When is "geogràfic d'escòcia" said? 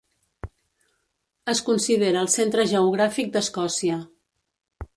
2.73-3.99